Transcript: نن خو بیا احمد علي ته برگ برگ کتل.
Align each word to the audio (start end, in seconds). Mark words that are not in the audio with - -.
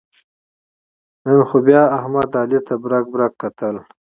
نن 1.23 1.39
خو 1.47 1.57
بیا 1.67 1.83
احمد 1.97 2.29
علي 2.41 2.59
ته 2.67 2.73
برگ 2.83 3.05
برگ 3.13 3.33
کتل. 3.41 3.75